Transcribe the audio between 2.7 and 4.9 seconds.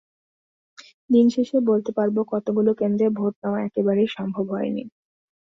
কেন্দ্রে ভোট নেওয়া একেবারেই সম্ভব হয়নি।